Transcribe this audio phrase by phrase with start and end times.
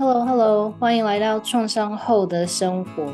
[0.00, 3.12] Hello，Hello，欢迎来到创伤后的生活。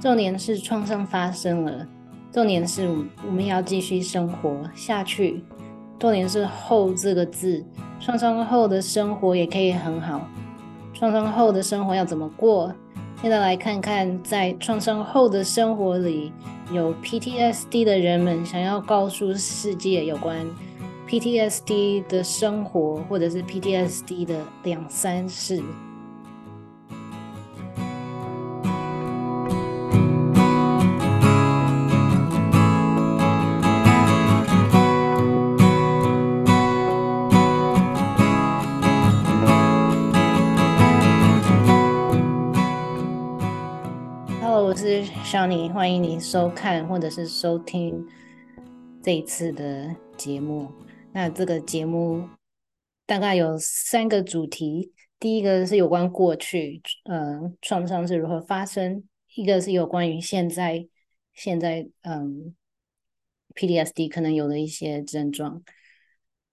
[0.00, 1.86] 重点是创伤发生了，
[2.32, 2.88] 重点是
[3.24, 5.44] 我们要继续生活下去。
[5.96, 7.64] 重点是“后”这个字，
[8.00, 10.26] 创伤后的生活也可以很好。
[10.92, 12.74] 创伤后的生活要怎么过？
[13.22, 16.32] 现在来看看，在创伤后的生活里，
[16.72, 20.44] 有 PTSD 的人们想要告诉世界有关
[21.08, 25.62] PTSD 的生活，或者是 PTSD 的两三事。
[45.38, 48.04] 欢迎你收看或者是收听
[49.00, 50.68] 这一次的节目。
[51.12, 52.28] 那这个节目
[53.06, 59.04] 大概有三个主题，第一个是有关过去，呃，创伤是如何发生；
[59.36, 60.88] 一个是有关于现在，
[61.32, 62.56] 现在，嗯
[63.54, 65.62] ，PDSD 可能有的一些症状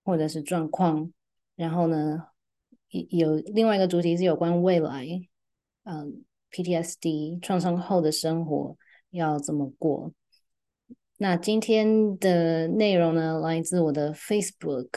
[0.03, 1.11] 或者是状况。
[1.55, 2.27] 然后呢，
[2.89, 5.07] 有另外一个主题是有关未来，
[5.85, 6.23] 嗯。
[6.51, 8.77] PTSD 创伤后的生活
[9.11, 10.13] 要怎么过？
[11.17, 14.89] 那今天的内容呢，来自我的 Facebook。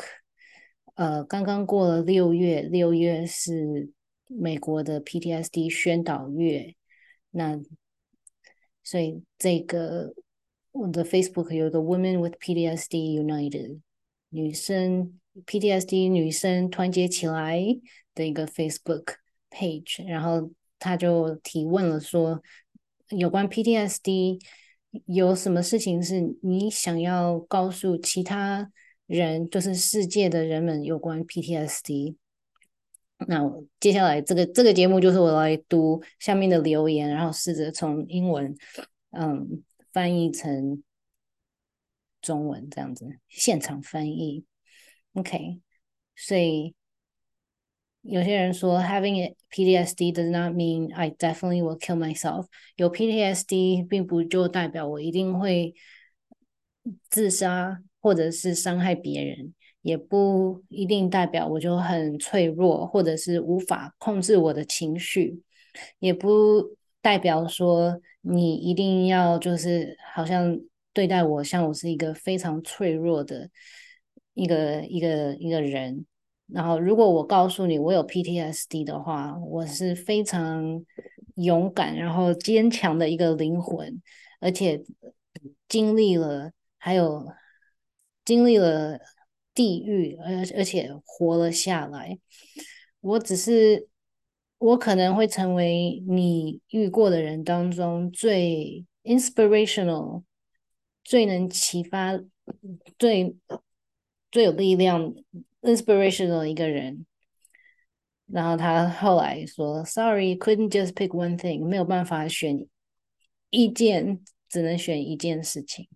[0.95, 3.91] 呃，刚刚过了六月，六月是
[4.27, 6.75] 美国的 PTSD 宣导月。
[7.31, 7.61] 那
[8.83, 10.13] 所以这个
[10.73, 13.81] 我的 Facebook 有个 Women with PTSD United，
[14.31, 17.61] 女生 PTSD 女生团结起来
[18.15, 19.15] 的一个 Facebook
[19.51, 20.51] page，然后。
[20.79, 22.43] 他就提问了说，
[23.09, 24.41] 有关 PTSD
[25.07, 28.71] 有什么事情是你想要告诉其他
[29.07, 32.17] 人，就是世界的人们有关 PTSD？
[33.27, 33.43] 那
[33.81, 38.57] 接下来这个这个节目就是我来读下面的留言，然后试着从英文
[39.11, 40.83] 嗯翻译成
[42.23, 44.45] 中文这样子，现场翻译。
[45.15, 45.61] OK，
[46.15, 46.75] 所以。
[48.11, 52.47] 有些人说，having PTSD does not mean I definitely will kill myself。
[52.77, 55.75] 有 PTSD 并不就代表我一定会
[57.11, 59.53] 自杀或者是伤害别人，
[59.83, 65.43] 也不一定代表我就很脆弱或者是无法控制我的情绪，
[65.99, 70.59] 也不代表说你一定要就是好像
[70.95, 73.51] 对待我像我是一个非常脆弱的
[74.33, 76.07] 一个一个一个人。
[76.53, 80.83] 然后，如果我告诉你我有 PTSD 的话，我是非常
[81.35, 84.01] 勇敢，然后坚强的一个灵魂，
[84.41, 84.83] 而且
[85.69, 87.27] 经历了，还有
[88.25, 88.99] 经历了
[89.55, 92.19] 地狱，而而且活了下来。
[93.01, 93.87] 我只是，
[94.57, 100.23] 我可能会成为你遇过的人当中最 inspirational、
[101.05, 102.19] 最能启发、
[102.99, 103.37] 最
[104.31, 105.15] 最有力量。
[105.63, 107.05] Inspirational 一个人，
[108.27, 112.65] 然后他后来说，Sorry, couldn't just pick one thing，没有办法选
[113.51, 115.89] 一件，只能选一件事情，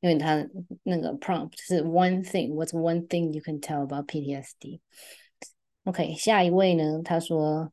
[0.00, 0.48] 因为他
[0.84, 7.02] 那个 prompt 是 one thing，What's one thing you can tell about PTSD？OK，下一位呢？
[7.02, 7.72] 他说，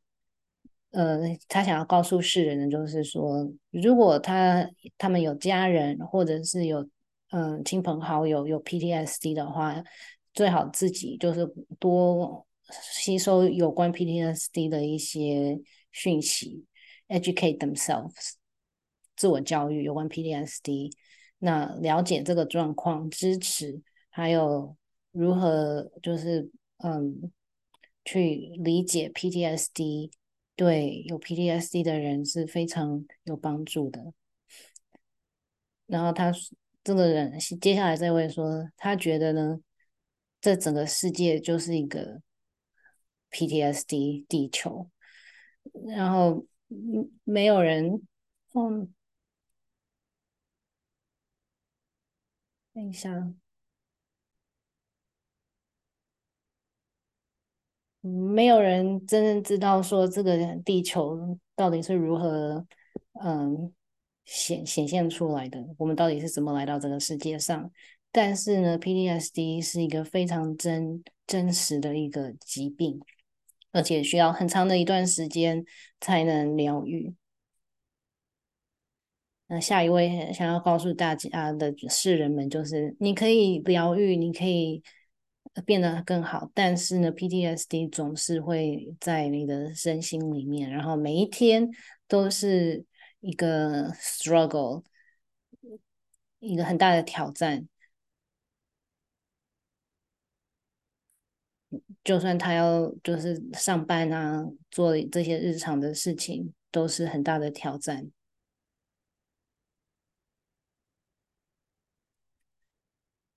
[0.90, 6.88] 呃，他想要告诉世人的就是说，如果他他们有家人或者是有
[7.30, 9.84] 嗯、亲朋好友有 PTSD 的话。
[10.34, 11.46] 最好自己就是
[11.78, 15.60] 多吸收有关 PTSD 的一些
[15.90, 16.64] 讯息
[17.08, 18.32] ，educate themselves，
[19.14, 20.92] 自我教育有关 PTSD，
[21.38, 24.74] 那了解这个状况，支持，还有
[25.10, 27.30] 如何就是嗯
[28.04, 30.10] 去理解 PTSD，
[30.56, 34.14] 对有 PTSD 的人是非常有帮助的。
[35.86, 36.32] 然后他
[36.82, 39.60] 这个人接下来这位说，他觉得呢。
[40.42, 42.20] 这整个世界就是一个
[43.30, 44.90] PTSD 地球，
[45.86, 46.44] 然后
[47.24, 48.02] 没有人，
[48.54, 48.92] 嗯，
[52.74, 53.32] 等一下，
[58.00, 62.66] 没有人真正知道说这个地球到底是如何，
[63.24, 63.72] 嗯，
[64.24, 67.70] 显显现出来的，我们到底是怎么来到这个世界上？
[68.14, 73.00] 但是呢，PTSD 是一个非常真真实的一个疾病，
[73.72, 75.64] 而且需要很长的一段时间
[75.98, 77.14] 才能疗愈。
[79.46, 84.82] 那下一位想要告诉大家的世人们，就是你可以疗愈，你可以
[85.64, 91.70] 变得更好，但是呢，PTSD 总是会在你的身心里面，然后每一天
[92.06, 92.84] 都是
[93.20, 94.84] 一个 struggle，
[96.40, 97.68] 一个很大的挑战。
[102.04, 108.10] 就算他要就是上班啊，做这些日常的事情，都是很大的挑战。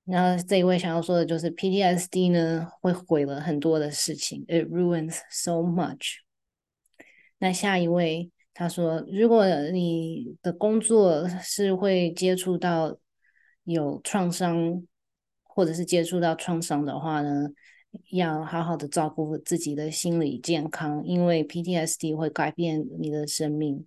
[0.06, 6.18] 然后这一位想要说的就是 PTSD 呢，会毁了很多的事情，It ruins so much。
[7.40, 12.98] 那下一位他说，如果你的工作是会接触到
[13.64, 14.86] 有创伤，
[15.44, 17.50] 或者是接触到创伤的话呢，
[18.12, 23.86] 要好好的照顾自己的心理健康，因为 PTSD 会改变你的生命。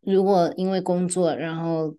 [0.00, 1.96] 如果因为工作，然后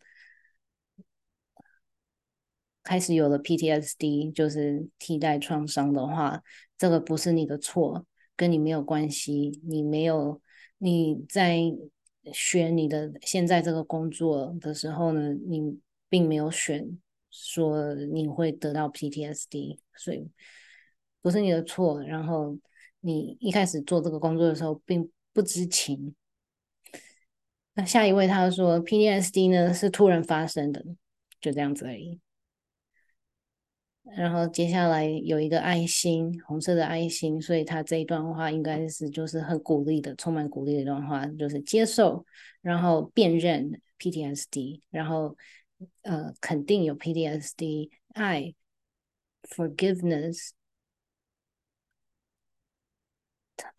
[2.83, 6.41] 开始有了 PTSD，就是替代创伤的话，
[6.77, 8.05] 这个不是你的错，
[8.35, 9.59] 跟你没有关系。
[9.67, 10.41] 你没有
[10.77, 11.59] 你在
[12.31, 16.97] 选你的现在这个工作的时候呢，你并没有选
[17.31, 20.27] 说你会得到 PTSD，所以
[21.21, 22.01] 不是你的错。
[22.03, 22.57] 然后
[23.01, 26.15] 你一开始做这个工作的时候并不知情。
[27.73, 30.83] 那下一位他说 PTSD 呢是突然发生的，
[31.39, 32.19] 就这样子而已。
[34.17, 42.25] 然后接下来有一个爱心，红色的爱心，所以他这一段话应该是就是很鼓励的，充满鼓励的一段话，就是接受，
[42.61, 45.37] 然后辨认 PTSD，然后
[46.01, 48.55] 呃肯定有 PTSD，爱
[49.43, 50.49] ，forgiveness，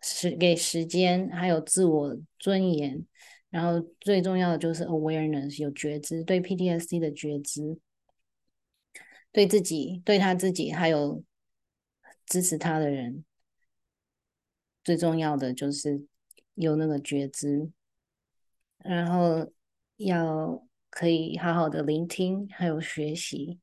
[0.02, 3.04] 是给时间，还有自我尊严，
[3.50, 7.78] 然后最重要的就是 awareness，有觉知，对 PTSD 的觉知。
[9.32, 11.22] 对自己、对他自己，还有
[12.26, 13.24] 支持他的人，
[14.82, 16.04] 最重要的就是
[16.54, 17.70] 有那个觉知，
[18.78, 19.52] 然后
[19.98, 23.60] 要可以好好的聆听，还有学习。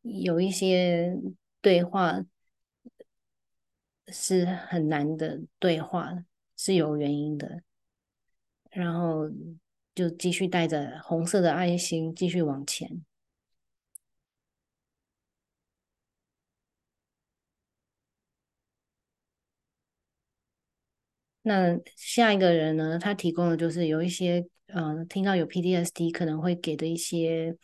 [0.00, 1.18] 有一些
[1.60, 2.24] 对话
[4.12, 6.24] 是很难的对话，
[6.56, 7.62] 是有原因的。
[8.70, 9.28] 然后
[9.94, 13.04] 就继续带着红色的爱心继续往前。
[21.42, 22.98] 那下一个人呢？
[22.98, 27.56] 他提供的就是有一些，嗯、听到有 PTSD 可能会给的一些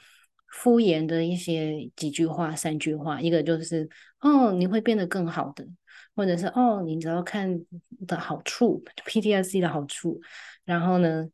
[0.50, 3.20] 敷衍的一些几句话、三句话。
[3.20, 3.88] 一个就是，
[4.20, 5.64] 哦，你会变得更好的，
[6.18, 7.64] 或者是哦，你只要看
[8.08, 10.20] 的好处，PTSD 的好处。
[10.64, 11.28] 然后呢，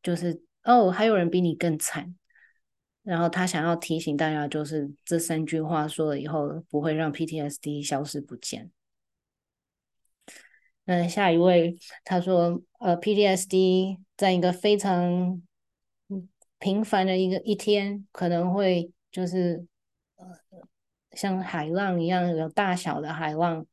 [0.00, 2.14] 就是哦，还有人比你更惨。
[3.02, 8.70] 然后他想要提醒大家，就是这三句话说了以后，不会让 PTSD 消失不见。
[10.84, 15.42] 嗯，下一位他说，呃，PTSD 在一个非常
[16.60, 19.66] 平凡的一个一天，可能会就是
[20.14, 20.26] 呃，
[21.10, 23.66] 像海浪一样，有大小的海浪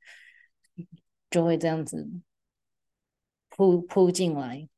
[1.35, 2.07] 就会这样子
[3.49, 4.69] 扑扑进来。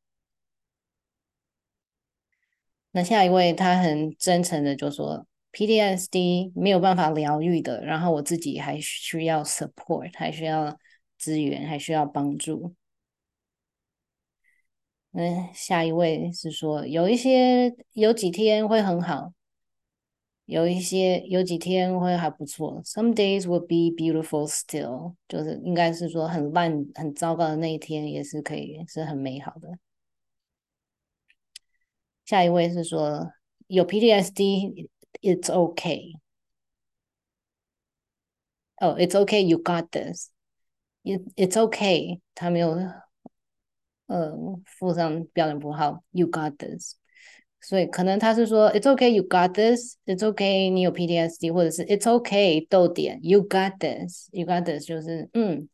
[2.91, 10.77] 那下一位他很真诚的就说，PDSD 没有办法疗愈的，然后我自己还需要 support，还需要。
[11.19, 12.75] 资源还需要帮助。
[15.13, 19.33] 嗯，下一位是说，有一些有几天会很好，
[20.46, 22.82] 有一些有几天会还不错。
[22.84, 29.78] Some days will be beautiful still，就是应该是说很烂、很糟糕的那一天也是可以是很美好的。
[32.24, 33.32] 下一位是说，
[33.66, 36.18] 有 PTSD，it's okay。
[38.76, 42.76] 哦，it's okay, you got this。It's okay，他没有
[44.06, 44.32] 呃
[44.66, 46.04] 附上标点符号。
[46.10, 46.96] You got this，
[47.66, 54.84] 所以可能他是说 It's okay, you got this。It's okay，你有 PTSD，或者是 It's okay，逗点 You got this。You got this
[54.84, 55.68] 就是嗯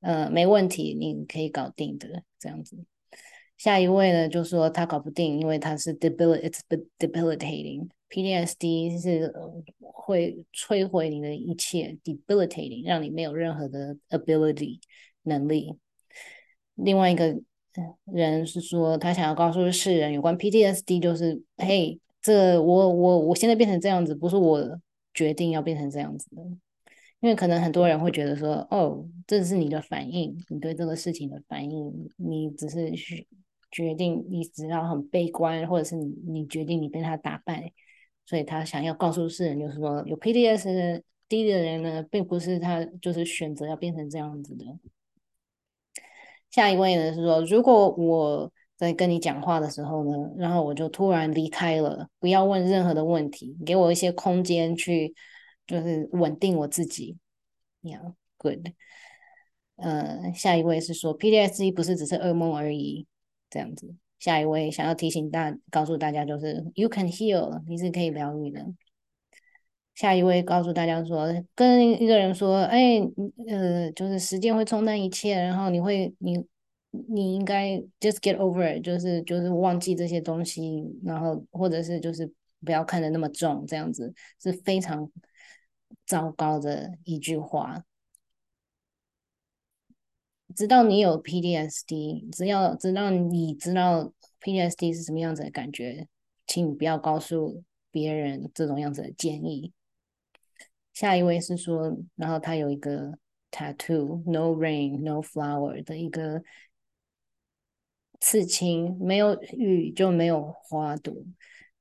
[0.00, 2.76] 呃没问题，你可以搞定的这样子。
[3.56, 6.60] 下一位呢，就说他搞不定，因为他是 debilitating，it's
[6.98, 9.32] debilitating。PTSD 是
[9.80, 14.80] 会摧毁你的一切，debilitating，让你没有任何的 ability
[15.22, 15.78] 能力。
[16.74, 17.40] 另外一个
[18.05, 24.79] 人是说，他想要告诉世人有关 PTSD，就是嘿，这我我我现在变成这样子，不是我
[25.13, 26.41] 决定要变成这样子的。
[27.19, 33.27] 因为可能很多人会觉得说，哦，这是你的反应，你对这个事情的反应，你只是去。
[33.69, 37.69] 决定你只要很悲观，或者是你你决定你被他打败，
[38.25, 44.65] 所以他想要告诉世人，就是说有 PTSD 的人呢，并不是他就是选择要变成这样子的。
[46.51, 55.13] 下一位呢是说，如果我在跟你讲话的时候呢，然后我就突然离开了，不要问任何的问题，给我一些空间去，
[55.65, 57.17] 就是稳定我自己。
[57.81, 58.67] Yeah, good.
[59.75, 63.05] 呃，下一位是说，PDSD 不是只是噩梦而已，
[63.49, 63.95] 这样子。
[64.19, 68.65] 下一位想要提醒大，告诉大家就是，You can heal，你是可以疗愈的。
[69.97, 71.25] 下一位告诉大家说，
[71.55, 72.99] 跟一个人说，哎，
[73.47, 76.37] 呃，就是时间会冲淡一切，然后你会，你
[76.91, 82.31] 你应该 just get over 就是就是忘记这些东西，然后或者是就是
[82.63, 85.09] 不要看得那么重，这样子是非常
[86.05, 87.83] 糟糕的一句话。
[90.55, 96.07] 知道你有 P D S D，只要知道你知道 P D S D 是什么样子的感觉，
[96.45, 99.73] 请你不要告诉别人这种样子的建议。
[100.97, 103.15] 下一位是说，然后他有一个
[103.51, 106.41] tattoo，no rain, no flower 的一个
[108.19, 111.13] 刺青，没有雨就没有花朵，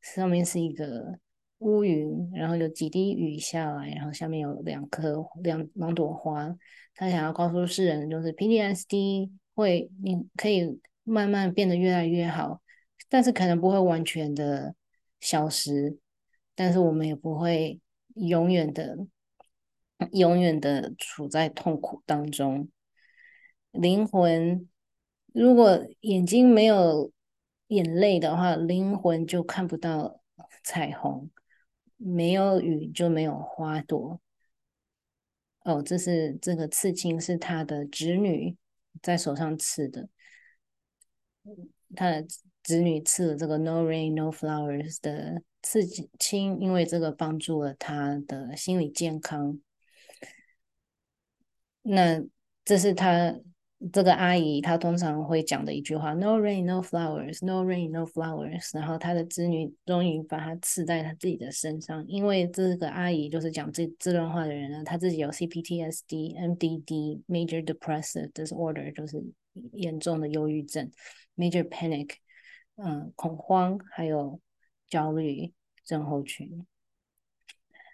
[0.03, 1.19] 上面是一个
[1.61, 6.55] 乌云，然后有几滴雨下来，然后下面有两颗两两朵花。
[6.95, 12.61] 他想要告诉世人，就是 PTSD 会，你可以慢慢变得越来越好，
[13.09, 14.75] 但是可能不会完全的
[15.21, 15.97] 消失，
[16.55, 17.81] 但是我们也不会。
[18.17, 18.99] 永远的，
[20.13, 22.69] 永远的处在痛苦当中。
[23.71, 24.69] 灵魂，
[25.33, 27.13] 如果眼睛没有
[27.69, 30.21] 眼泪的话，灵魂就看不到
[30.65, 31.31] 彩虹。
[31.99, 34.21] 没有雨就没有花朵。
[35.61, 38.55] 哦，这是这个刺青是他的侄女
[39.01, 40.07] 在手上刺的。
[41.95, 42.27] 他的
[42.63, 45.85] 侄女刺了这个 “No rain, no flowers” 的刺
[46.21, 49.59] 青，因为这个帮助了他的心理健康。
[51.83, 52.23] 那
[52.65, 53.35] 这是他
[53.93, 69.21] 这个阿姨，她通常会讲的一句话：“No rain, no flowers, no rain, no flowers。”然后他的子女终于把它刺在他自己的身上，因为这个阿姨就是讲这这段话的人呢，他自己有 CPTSD、MDD、Major Depressive Disorder，就是
[69.73, 70.93] 严重的忧郁症。
[71.37, 72.13] Major panic，
[72.77, 74.41] 嗯，恐慌，还有
[74.89, 75.53] 焦虑
[75.87, 76.67] 症候群。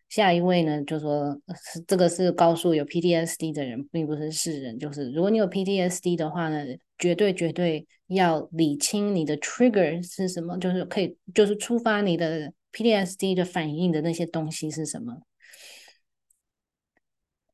[0.08, 1.40] 下一位呢，就说
[1.86, 4.78] 这个是告诉有 PTSD 的人，并不是世人。
[4.78, 6.64] 就是如果你有 PTSD 的话呢，
[6.98, 15.22] 绝对绝对要理清你的 trigger 是什么，就是可以，就是触发你的 PTSD 的反应的那些东西是什么。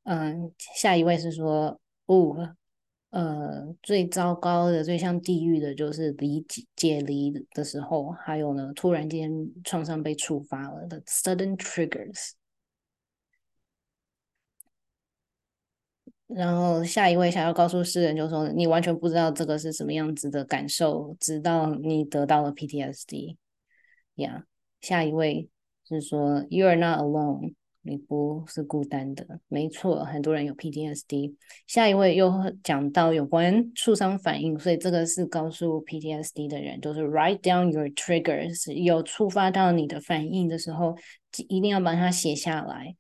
[0.03, 2.57] 嗯，下一位是说，哦。
[3.11, 6.45] 呃，最糟糕的、最像地狱的，就是离
[6.77, 9.31] 解离的时候，还有呢，突然间
[9.65, 12.33] 创伤被触发了的 sudden triggers。
[16.27, 23.37] 然后下一位想要告诉世人，就说你完全不知道这个是什么样子的感受，直到你得到了 PTSD。
[24.17, 24.45] 呀，
[24.83, 25.49] 下一位
[25.87, 27.55] 是说 You are not alone。
[27.89, 31.35] 你不是孤单的，没错，很多人有 PTSD。
[31.67, 32.31] 下一位又
[32.63, 40.95] 讲到有关触伤反应，所以这个是告诉 PTSD 的人，就是 write down your triggers，有触发到你的反应的时候，
[41.49, 42.95] 一定要把它写下来。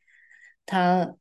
[0.64, 1.14] 他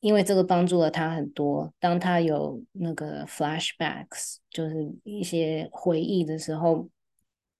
[0.00, 6.88] 因为这个帮助了他很多，当他有那个 flashbacks，就是一些回忆的时候，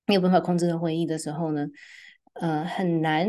[0.06, 1.68] 没有办法控制的回忆的时候呢，
[2.34, 3.28] 呃，很难。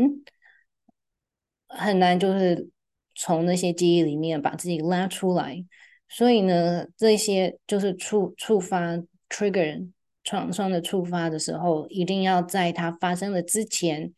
[1.68, 2.68] 很难，就是
[3.14, 5.62] 从那些记忆里面把自己拉出来，
[6.08, 8.96] 所以呢，这些就是触触发
[9.28, 9.90] trigger
[10.24, 14.12] 创伤的触发的时候，一定要在它发生了之前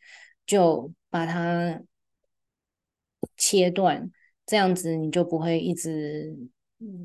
[0.47, 1.83] 就把它
[3.37, 4.11] 切断，
[4.47, 6.37] 这样子你就不会一直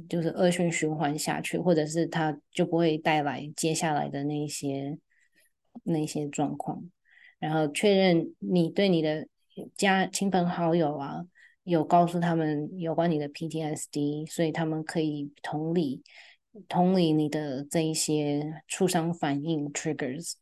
[0.07, 4.97] 就是恶性循环下去，或者是它就不会带来接下来的那些
[5.83, 6.83] 那些状况，
[7.39, 9.27] 然后确认你对你的。
[9.75, 11.25] 家亲朋好友啊，
[11.63, 16.03] 有告诉他们有关你的 PTSD，所以他们可以同理
[16.67, 20.33] 同理你的这一些触伤反应 triggers，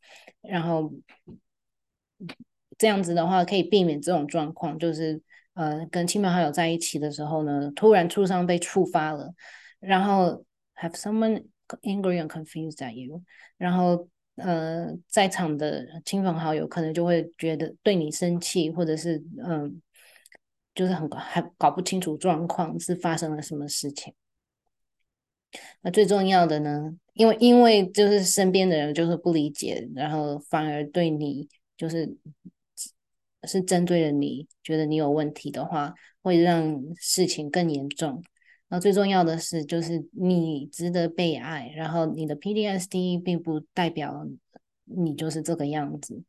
[0.42, 0.94] 然后
[2.78, 5.22] 这样子的话可以避免这种状况，就是
[5.54, 9.34] 呃跟亲朋好友在一起的时候呢，突然触伤被触发了，
[9.80, 11.46] 然后 have someone
[11.82, 13.24] angry and confused at you，
[13.58, 14.08] 然后。
[14.36, 19.82] 呃，在场的亲朋好友可能就会觉得对你生气，或者是嗯、
[20.74, 24.14] 就是很还搞不清楚状况是发生了什么事情。
[25.82, 31.48] 那最重要的呢，因为因为就是身边的人就是不理解，然后反而对你
[31.78, 32.18] 就是
[33.44, 38.24] 是针对了你，觉得你有问题的话，会让事情更严重。
[38.70, 41.72] 那最重要的是，就是你值得被爱。
[41.76, 44.28] 然后你的 PDSD 并不代表
[44.86, 46.24] 你就是这个样子。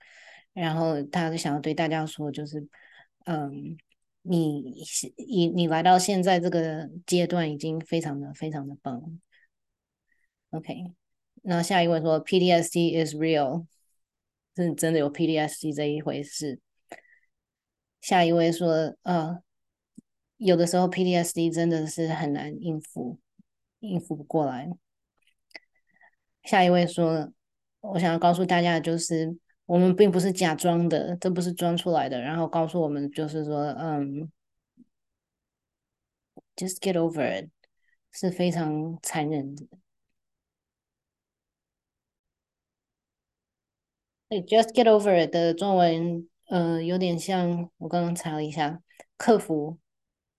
[0.52, 2.68] 然后他就想要对大家说，就是
[3.24, 3.76] 嗯，
[4.22, 4.74] 你
[5.16, 9.18] 你你来到现在这个阶段，已经非常的非常的棒。
[10.50, 10.92] OK，
[11.42, 13.66] 那下一位说 PDSD is real，
[14.54, 16.60] 是真的有 PDSD 这一回事。
[18.00, 19.42] 下一位说：“呃，
[20.36, 23.18] 有的时候 PTSD 真的是很难应付，
[23.80, 24.68] 应付不过来。”
[26.44, 27.32] 下一位说
[27.80, 29.36] ：“我想要告诉大家的就是，
[29.66, 32.20] 我们并不是假装的，这不是装出来的。
[32.20, 34.30] 然后告诉我们，就是说，嗯
[36.56, 37.50] ，just get over it，
[38.12, 39.66] 是非常残忍的。
[44.28, 48.82] 哎，just get over it 的中文。”呃，有点像我刚刚查了一下，
[49.16, 49.78] 克服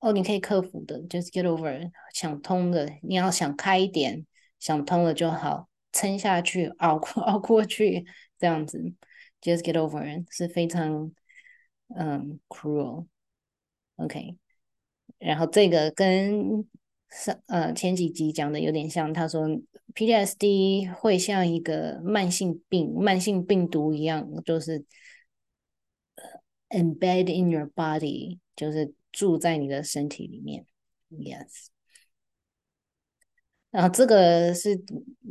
[0.06, 4.24] 哦，你可以克服的，just get over，想通的，你要想开一点，
[4.60, 8.06] 想通了就好，撑下去，熬过 熬过去，
[8.38, 8.94] 这样子
[9.42, 11.12] ，just get over 是非常
[11.96, 14.38] 嗯 cruel，OK，
[15.18, 16.68] 然后这个跟
[17.10, 19.48] 上呃前几集讲的有点像，他说
[19.96, 24.86] PTSD 会像一个慢性病、慢性病毒一样，就是。
[26.70, 30.66] Embed in your body，就是住在你的身体里面。
[31.10, 31.68] Yes，
[33.72, 34.78] 然后这个是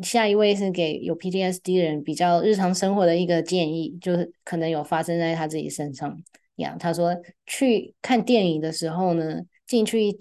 [0.03, 6.23] 下一位是给有 PTSD 的人比较日常生活的一个建议，就是可能有发生在他自己身上。
[6.57, 7.15] 呀，他说
[7.45, 10.17] 去看电影的时候呢，进去。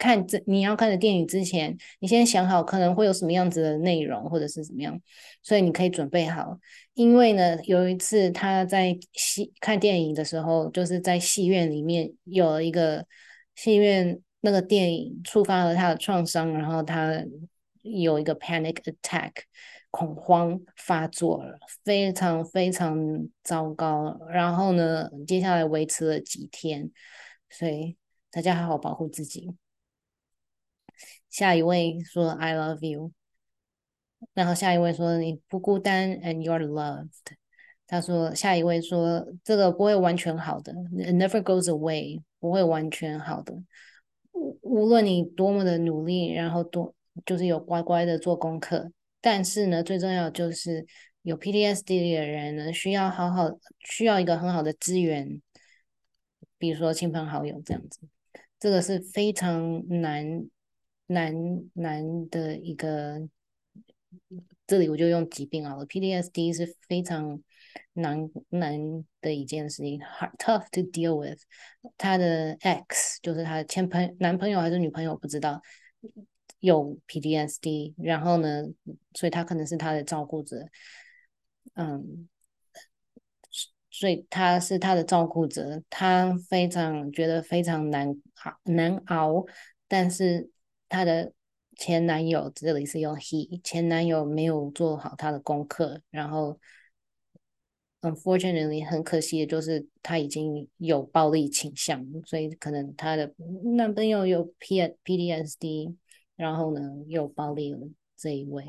[0.00, 4.98] 看这你要看的电影之前，你先想好可能会有什么样子的内容，或者是怎么样，
[5.42, 6.58] 所以你可以准备好。
[6.94, 13.04] 因为呢，有一次他在戏看电影的时候，就是在戏院里面有了一个
[13.54, 17.22] 戏院那个电影触发了他的创伤，然后他
[17.82, 19.32] 有一个 panic attack，
[19.90, 22.98] 恐慌发作了，非常非常
[23.42, 24.18] 糟糕。
[24.30, 26.90] 然后呢，接下来维持了几天，
[27.50, 27.96] 所以
[28.30, 29.54] 大家好好保护自己。
[31.40, 33.12] 下一位说 I love you，
[34.34, 37.08] 然后下一位说你不孤单 and you're loved。
[37.86, 43.54] 他说下一位说这个不会完全好的 never goes away，不会完全好的。
[44.32, 50.84] 无无论你多么的努力，然后多就是有乖乖的做功课，但是呢，最重要就是
[51.22, 55.40] 有 PTSD 的人呢，需要好好需要一个很好的资源，
[56.58, 58.00] 比如说亲朋好友这样子，
[58.58, 60.46] 这个是非常难。
[61.10, 61.34] 难
[61.74, 63.28] 难的一个，
[64.64, 65.84] 这里我就用疾病好了。
[65.84, 67.42] PTSD 是非常
[67.94, 68.78] 难难
[69.20, 71.40] 的一件事情，hard tough to deal with。
[71.98, 75.60] 他的 X 就是他的前朋男朋友还是女朋友不知道
[76.60, 78.66] 有 PTSD，然后呢，
[79.14, 80.64] 所以他可能是他的照顾者，
[81.74, 82.28] 嗯，
[83.90, 88.14] 所以他是他的照顾者，他非常觉得非常难
[88.62, 89.44] 难熬，
[89.88, 90.48] 但是。
[90.90, 91.32] 她的
[91.76, 96.58] 前男友，这里是用 he，前男友没有做好他的功课，然后
[98.02, 103.32] unfortunately 很可惜的就是他已经有暴力倾向，所以可能他的
[103.76, 105.94] 男朋友有 P PDSD，
[106.34, 107.78] 然后呢又暴力了
[108.16, 108.66] 这一位。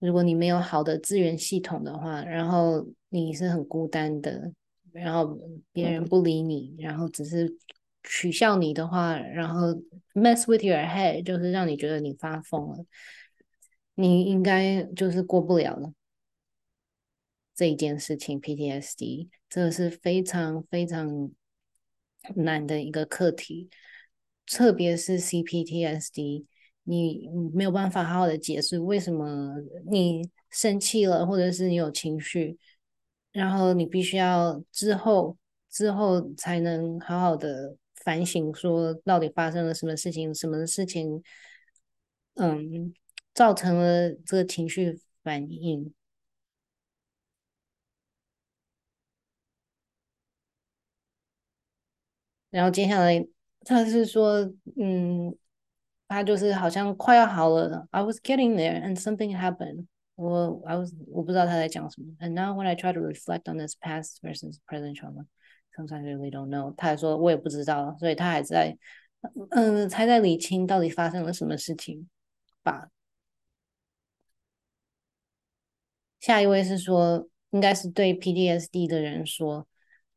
[0.00, 4.52] 如果你没有好的资源系统的话，然后你是很孤单的，
[4.90, 5.38] 然后
[5.70, 7.56] 别人不理你，然后只是。
[8.04, 9.68] 取笑你的话，然后
[10.14, 12.84] mess with your head，就是让你觉得你发疯了，
[13.94, 15.92] 你应该就是过不了了
[17.54, 18.40] 这一件事情。
[18.40, 21.30] PTSD 这个是非常非常
[22.34, 23.70] 难的一个课题，
[24.46, 26.44] 特别是 CPTSD，
[26.82, 29.54] 你没有办法好好的解释为什么
[29.88, 32.58] 你生气了，或者是你有情绪，
[33.30, 35.36] 然后你必须要之后
[35.70, 37.76] 之后才能好好的。
[38.01, 40.33] 反省说，到底发生了什么事情？
[40.33, 41.21] 什么事情，
[42.35, 42.93] 嗯，
[43.33, 45.93] 造成了这个情绪反应？
[52.49, 53.25] 然后接下来
[53.65, 54.39] 他是说，
[54.79, 55.35] 嗯，
[56.07, 57.87] 他就是好像快要好了。
[57.91, 59.87] I was getting there, and something happened.
[60.15, 62.15] 我 I was 我不知道他在讲什么。
[62.19, 65.27] And now when I try to reflect on this past versus present trauma.
[65.76, 66.74] Sometimes we don't know。
[66.76, 68.76] 他还说，我也不知道，所以他还在，
[69.50, 72.08] 嗯，还在理清到底发生了什么事情
[72.62, 72.90] 吧。
[76.20, 79.66] 下一位是说，应该是对 PTSD 的人说，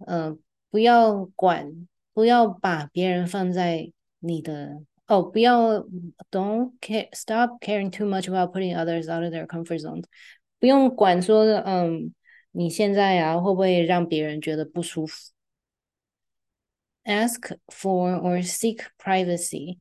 [0.06, 0.38] 呃，
[0.70, 5.80] 不要管，不要把别人放在你的哦，不要
[6.30, 10.04] don't care stop caring too much about putting others out of their comfort zone，
[10.60, 12.13] 不用管说嗯，
[12.52, 15.32] 你现在啊会不会让别人觉得不舒服
[17.06, 19.80] ？Ask for or seek privacy.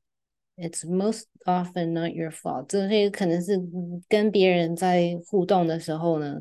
[0.57, 2.67] It's most often not your fault。
[2.69, 3.61] 这些可能是
[4.09, 6.39] 跟别人在互动的时候呢，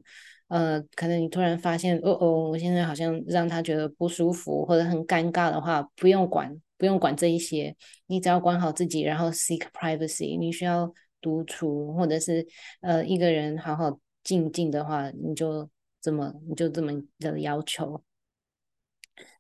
[0.49, 10.37] 呃，可能你突然发现，哦哦，我现在好像让他觉得不舒服或者很尴尬的话，不用管，不用管这一些，你只要管好自己，然后 seek privacy。
[10.37, 12.45] 你需要独处或者是
[12.81, 15.67] 呃一个人好好静静的话，你就
[16.01, 18.03] 这么你就这么的要求，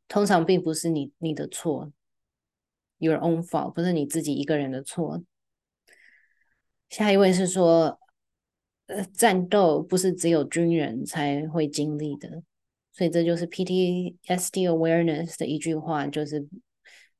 [0.07, 1.91] 通常并不是你你的错。
[2.99, 5.23] Your own fault，不是你自己一个人的错。
[6.89, 7.99] 下一位是说，
[8.85, 12.43] 呃，战斗不是只有军人才会经历的，
[12.93, 16.47] 所以这就是 PTSD awareness 的一句话，就是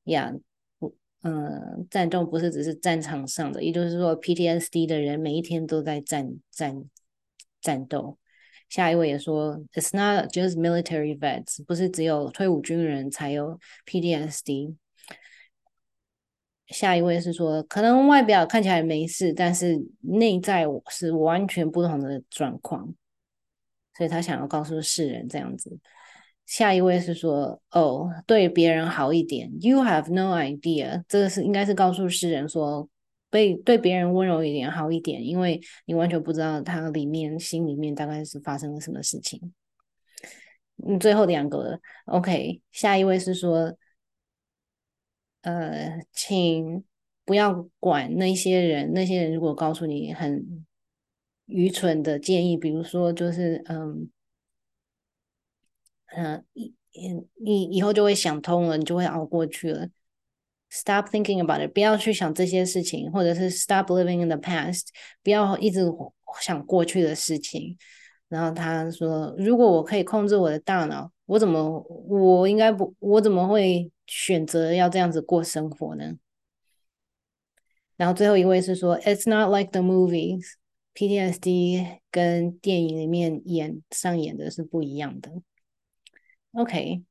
[0.04, 0.32] 呀，
[0.80, 6.86] 不，嗯，战斗不是只是战场上的，也就是说，PTSD 的人每一天都在战战
[7.60, 8.18] 战斗。
[8.74, 14.74] 下一位也说，It's not just military vets，不是只有退伍军人才有 PTSD。
[16.70, 22.96] 下一位是说，可能外表看起来没事，但是内在是完全不同的状况，
[23.96, 25.80] 所以他想要告诉世人这样子。
[26.48, 32.90] 下一位是说，哦，对别人好一点，You have no idea，这个是应该是告诉世人说，
[33.34, 39.52] 被对别人温柔一点，好一点，因为你完全不知道他里面心里面大概是发生了什么事情。
[40.86, 43.76] 嗯，最后两个，OK，下一位是说。
[45.42, 46.86] 呃，请
[47.26, 48.94] 不要管那些人。
[48.94, 50.66] 那些人如果告诉你很
[51.48, 54.10] 愚蠢的建议，比如说就是嗯
[56.16, 56.74] 嗯，你
[57.44, 59.90] 你以后就会想通了，你就会熬过去了。
[60.74, 64.88] Stop thinking about it，不要去想这些事情，或者是 Stop living in the past，
[65.22, 65.86] 不要一直
[66.42, 67.78] 想过去的事情。
[68.28, 73.90] 然后他说，如果我可以控制我的大脑，我怎么我应该不，我怎么会？
[74.06, 76.18] 选择要这样子过生活呢？
[77.96, 80.44] 然后最后一位是说，It's not like the movies.
[80.94, 85.32] PTSD 跟电影里面演上演的是不一样的。
[86.52, 87.02] OK，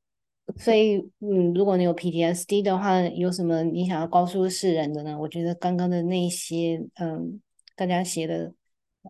[0.57, 5.17] 所以嗯，如果你有 PTSD 的话，有什么你想要告诉世人的呢？
[5.19, 7.41] 我觉得刚刚的那些嗯，
[7.75, 8.53] 大家写的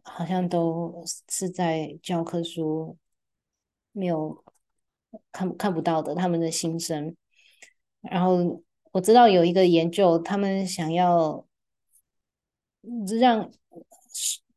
[0.04, 2.98] 好像都是在教科书
[3.92, 4.44] 没有
[5.32, 7.16] 看看不到的，他们的心声。
[8.02, 11.46] 然后我知道有一个研究，他们想要
[13.20, 13.52] 让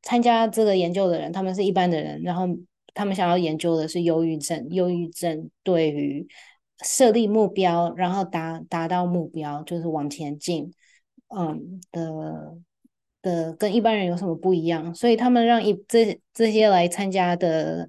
[0.03, 2.47] 参加这个研究的人，他们是一般的人，然后
[2.95, 4.69] 他们想要研究的是忧郁症。
[4.71, 6.27] 忧郁症对于
[6.85, 10.73] 设立目标，然后达达到目标，就是往前进，
[11.29, 12.59] 嗯的
[13.23, 14.95] 的跟一般人有什么不一样？
[14.95, 17.89] 所以他们让一这这些来参加的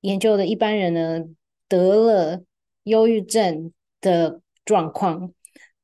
[0.00, 1.24] 研究的一般人呢，
[1.68, 2.42] 得了
[2.84, 4.40] 忧郁症的。
[4.66, 5.32] 状况，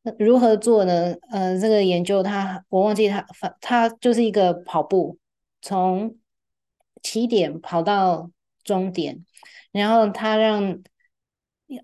[0.03, 1.15] 那如何做呢？
[1.31, 3.25] 呃，这个研究他我忘记他
[3.61, 5.17] 他就是一个跑步，
[5.61, 6.17] 从
[7.01, 8.29] 起点跑到
[8.65, 9.25] 终点，
[9.71, 10.83] 然后他让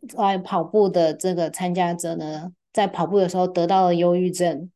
[0.08, 4.70] 在跑步的这个参加者呢，在跑步的时候得到了忧郁症，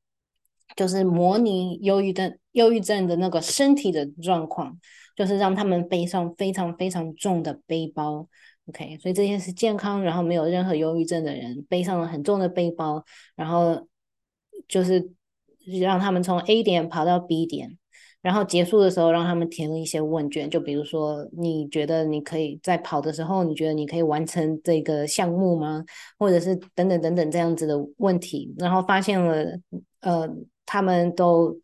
[0.76, 4.78] 就是模拟忧郁症忧郁症的那个身体的状况，
[5.16, 8.28] 就是让他们背上非常非常重的背包。
[8.66, 13.88] OK，所以这些是健康，然后没有任何忧郁症的人背上了很重的背包，然后
[14.68, 15.10] 就是
[15.80, 17.76] 让他们从 A 点跑到 B 点，
[18.22, 25.84] 然后结束的时候让他们填了一些问卷，就比如说你觉得你可以在跑的时候，你觉得你可以完成这个项目吗？
[26.18, 29.44] 或者是等等等等这样子的问题，然后发现了
[30.00, 30.28] 呃，
[30.64, 31.54] 他们都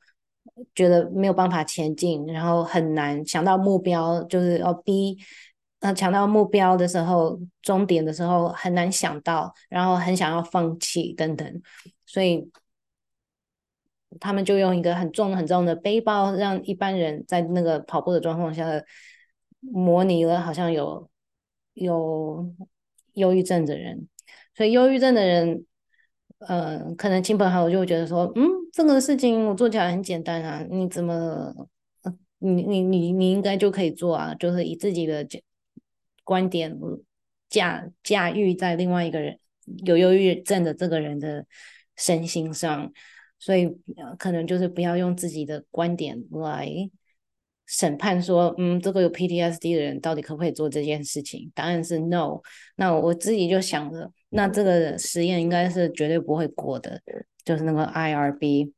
[0.75, 5.17] 觉得没有办法前进，然后很难想到目标，就是要逼。
[5.81, 11.63] 那抢到目标的时候，终点的时候很难想到，然后很想要放弃等等，
[12.05, 12.51] 所以
[14.21, 18.65] 他们就用一个很重很重的背包，让一般人在那个跑步的状况下
[19.61, 21.09] 模拟了，好像有
[21.75, 22.53] 有
[23.15, 24.09] 忧郁症的人，
[24.55, 25.65] 所以忧郁症的人，
[26.39, 31.55] 呃，可能亲朋好友就会觉得说，嗯，这个事情我做起来很简单啊，你怎么，
[32.39, 35.27] 你你你你应该就可以做啊，就是以自己的。
[36.25, 36.79] 观点
[37.49, 39.39] 驾驾驭在另外一个人
[39.87, 41.47] 有忧郁症的这个人的
[41.97, 42.93] 身心上，
[43.39, 43.69] 所以
[44.19, 46.69] 可能就是不要用自己的观点来
[47.67, 51.53] 审判说，嗯，这个有 PTSD 的人到底可不可以做这件事情？
[51.55, 52.41] 答案是 no。
[52.77, 57.01] 那我自己就想着，那这个实验应该是绝对不会过的，
[57.45, 58.73] 就是那个 IRB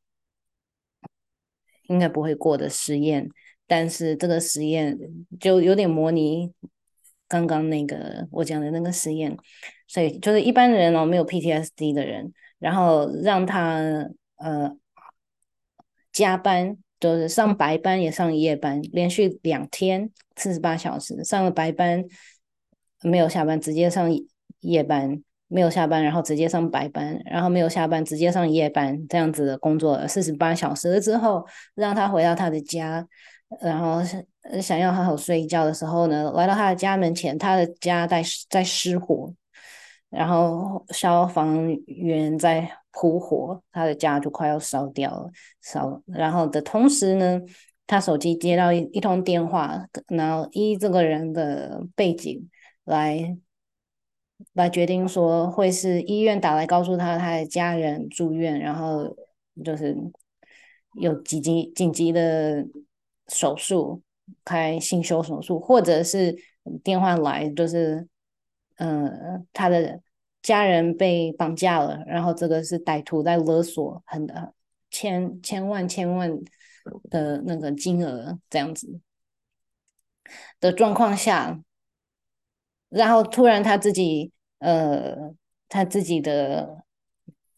[1.86, 3.28] 应该不会过的实验。
[3.66, 4.98] 但是这个实验
[5.38, 6.52] 就有点模拟
[7.28, 9.36] 刚刚那个我讲的那个实验，
[9.86, 14.76] 所以就是一般人哦，没有 PTSD 的人，然后让他呃
[16.12, 16.76] 加班。
[17.00, 22.04] 就是上白班也上夜班，连续两天四十八小时，上了白班
[23.00, 24.06] 没有下班，直接上
[24.60, 31.42] 夜班，没有下班，然后直接上白班，然后没有下班，直接上夜班，这样子的工作四十八小时了之后，
[31.74, 33.08] 让他回到他的家，
[33.62, 34.02] 然后
[34.60, 39.32] 想要好好睡一觉的时候呢，来到他的家门前，他的家在在失火。
[40.10, 45.30] 然后消防员在扑火，他的家就快要烧掉了。
[45.62, 47.40] 烧，然后的同时呢，
[47.86, 52.50] 他手机接到一一通电话，然后依这个人的背景
[52.82, 53.36] 来
[54.54, 59.16] 来决定说，会是医院打来告诉他他的家人住院，然后
[59.64, 59.96] 就是
[60.94, 62.66] 有紧急紧急的
[63.28, 64.02] 手术，
[64.44, 66.36] 开心胸手术，或者是
[66.82, 68.08] 电话来就是。
[68.82, 70.00] 嗯，他的
[70.40, 74.54] 家人被绑架了，然后这个是歹徒在勒索，很的
[74.90, 76.34] 千千万千万
[77.10, 79.00] 的那个金额这样子
[80.58, 81.60] 的状况下，
[82.88, 85.34] 然后突然他自己呃，
[85.68, 86.82] 他自己的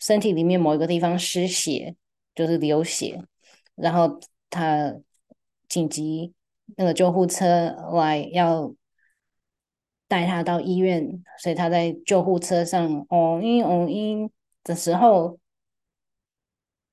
[0.00, 1.94] 身体里面某一个地方失血，
[2.34, 3.22] 就是流血，
[3.76, 4.18] 然后
[4.50, 4.92] 他
[5.68, 6.34] 紧急
[6.76, 8.74] 那个救护车来要。
[10.12, 14.28] 带他到医院，所以他在救护车上哦嘤哦嘤
[14.62, 15.38] 的时候，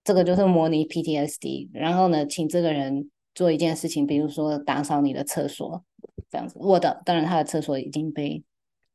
[0.05, 1.69] 这个就是模拟 PTSD。
[1.73, 5.83] 然后呢，请这个人做一件事情，比如说打扫你的厕所，
[6.29, 6.55] 这样子。
[6.61, 8.41] 我的当然他的厕所已经被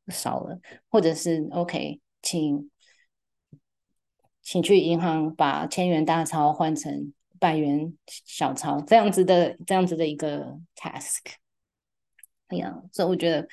[0.07, 0.59] 烧了，
[0.89, 2.71] 或者是 OK，请
[4.41, 11.19] 请去银行把千元大钞换成百元小钞，这样子的这样子的一个 task。
[12.47, 13.47] 哎呀，所以我觉得。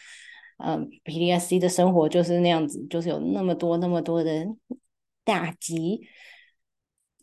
[0.64, 4.46] 嗯，PTSD 的生活就是那样子，就是有那么多、那么多的
[5.24, 6.00] 打击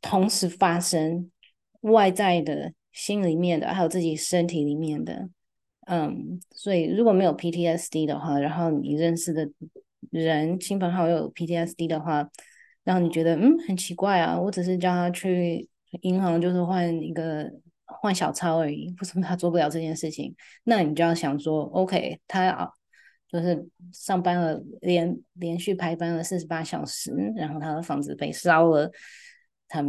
[0.02, 1.32] 同时发生，
[1.82, 5.30] 外在的、心里面的，还有自己身体里面的。
[5.88, 9.50] 嗯，所以如果没有 PTSD 的话，然后你认识的
[10.12, 12.30] 人、亲朋好友 PTSD 的话，
[12.84, 15.68] 然后你觉得嗯很奇怪啊，我只是叫他去
[16.02, 17.52] 银行，就是换一个
[17.86, 20.36] 换小钞而已，为什么他做不了这件事情？
[20.64, 22.79] 那你就要想说，OK，他要。
[23.32, 28.92] 就是上班了，连连续排班了四十八小时，然后他的房子被烧了，
[29.68, 29.84] 他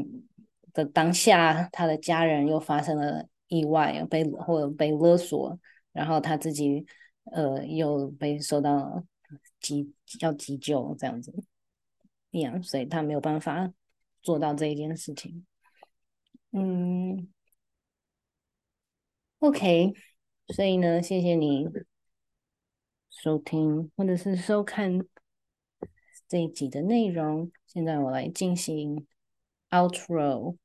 [0.74, 5.58] 的当下，他的家人又发生了意外，被或者被勒索，
[5.92, 6.84] 然后他自己
[7.32, 9.02] 呃又被受到
[9.58, 11.32] 急要急救这样子，
[12.30, 13.72] 一样，所以他没有办法
[14.22, 15.46] 做到这一件事情。
[16.52, 17.26] 嗯
[19.38, 19.94] ，OK，
[20.48, 21.66] 所以呢，谢谢你。
[23.10, 25.04] 收听或者是收看
[26.26, 27.50] 这一集的内容。
[27.66, 29.06] 现在我来进行
[29.70, 30.56] outro。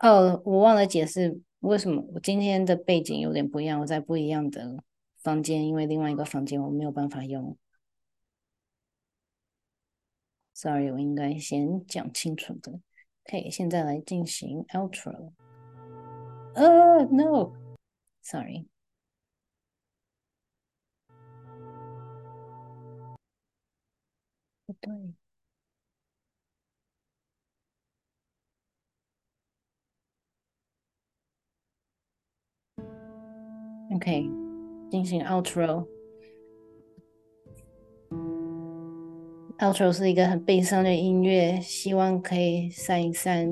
[0.00, 3.80] 哦，我忘了解释为什么我今天的背景有点不一样。
[3.80, 4.84] 我在不一样的
[5.22, 7.56] 房间，因为另外一个房间我没有办法用。
[10.54, 12.80] Sorry，我应该先讲清楚的。
[13.24, 15.32] OK，现在来进行 outro。
[16.54, 18.66] Oh no，Sorry。
[24.68, 24.92] 不对。
[33.94, 34.30] OK，
[34.90, 35.86] 进行 outro。
[39.58, 43.50] outro 是一个很悲伤的音乐，希望可以散一散，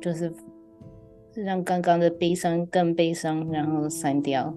[0.00, 0.34] 就是
[1.36, 4.52] 让刚刚的悲伤更悲伤，然后散掉。